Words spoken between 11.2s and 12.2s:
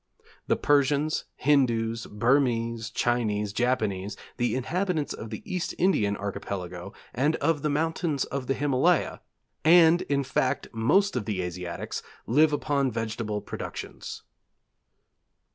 the Asiatics,